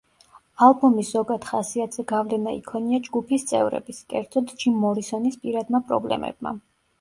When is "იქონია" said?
2.61-3.01